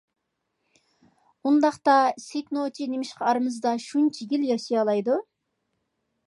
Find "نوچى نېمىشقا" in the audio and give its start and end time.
2.59-3.27